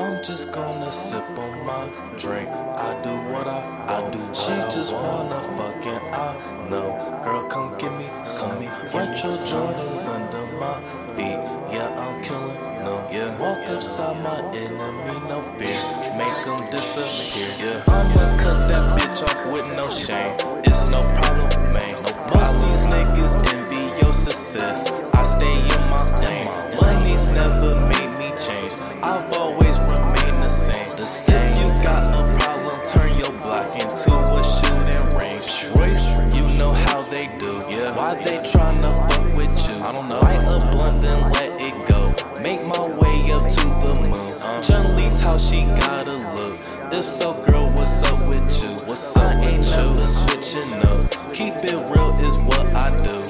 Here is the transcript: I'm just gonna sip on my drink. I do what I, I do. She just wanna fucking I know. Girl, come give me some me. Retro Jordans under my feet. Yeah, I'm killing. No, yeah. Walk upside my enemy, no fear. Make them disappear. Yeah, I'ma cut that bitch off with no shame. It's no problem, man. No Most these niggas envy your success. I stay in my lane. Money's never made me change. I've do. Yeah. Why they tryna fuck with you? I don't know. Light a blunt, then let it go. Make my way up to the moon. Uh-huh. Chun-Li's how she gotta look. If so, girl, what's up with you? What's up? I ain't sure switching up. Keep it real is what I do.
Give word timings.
I'm 0.00 0.22
just 0.22 0.52
gonna 0.52 0.92
sip 0.92 1.28
on 1.36 1.66
my 1.66 1.90
drink. 2.16 2.48
I 2.48 3.02
do 3.02 3.10
what 3.32 3.48
I, 3.48 3.58
I 3.88 4.10
do. 4.12 4.20
She 4.32 4.54
just 4.70 4.94
wanna 4.94 5.40
fucking 5.58 5.98
I 6.14 6.68
know. 6.70 7.20
Girl, 7.24 7.48
come 7.48 7.76
give 7.78 7.92
me 7.98 8.08
some 8.22 8.60
me. 8.60 8.66
Retro 8.94 9.30
Jordans 9.30 10.06
under 10.06 10.46
my 10.62 10.80
feet. 11.16 11.42
Yeah, 11.74 11.90
I'm 11.98 12.22
killing. 12.22 12.60
No, 12.84 13.08
yeah. 13.10 13.36
Walk 13.40 13.58
upside 13.68 14.22
my 14.22 14.38
enemy, 14.54 15.18
no 15.26 15.42
fear. 15.58 15.82
Make 16.16 16.44
them 16.44 16.70
disappear. 16.70 17.50
Yeah, 17.58 17.82
I'ma 17.88 18.38
cut 18.38 18.68
that 18.70 18.96
bitch 18.96 19.22
off 19.24 19.52
with 19.52 19.66
no 19.76 19.90
shame. 19.90 20.62
It's 20.62 20.86
no 20.86 21.02
problem, 21.02 21.72
man. 21.74 21.94
No 22.04 22.38
Most 22.38 22.54
these 22.62 22.84
niggas 22.86 23.34
envy 23.52 23.82
your 24.00 24.12
success. 24.12 25.10
I 25.12 25.24
stay 25.24 25.58
in 25.58 25.82
my 25.90 26.06
lane. 26.22 26.46
Money's 26.80 27.26
never 27.26 27.74
made 27.90 28.12
me 28.20 28.30
change. 28.38 28.78
I've 29.02 29.37
do. 37.38 37.52
Yeah. 37.68 37.96
Why 37.96 38.14
they 38.24 38.38
tryna 38.38 38.90
fuck 39.08 39.36
with 39.36 39.54
you? 39.68 39.76
I 39.84 39.92
don't 39.92 40.08
know. 40.08 40.20
Light 40.20 40.44
a 40.44 40.70
blunt, 40.72 41.02
then 41.02 41.20
let 41.32 41.50
it 41.60 41.76
go. 41.88 42.00
Make 42.42 42.66
my 42.66 42.84
way 42.98 43.32
up 43.32 43.44
to 43.48 43.64
the 43.82 43.94
moon. 44.08 44.34
Uh-huh. 44.42 44.60
Chun-Li's 44.60 45.20
how 45.20 45.38
she 45.38 45.64
gotta 45.80 46.16
look. 46.34 46.58
If 46.92 47.04
so, 47.04 47.34
girl, 47.44 47.70
what's 47.76 48.02
up 48.04 48.18
with 48.28 48.48
you? 48.62 48.70
What's 48.88 49.16
up? 49.16 49.24
I 49.24 49.44
ain't 49.44 49.64
sure 49.64 50.06
switching 50.06 50.72
up. 50.86 51.32
Keep 51.32 51.54
it 51.64 51.90
real 51.90 52.10
is 52.24 52.38
what 52.38 52.66
I 52.74 52.88
do. 53.04 53.27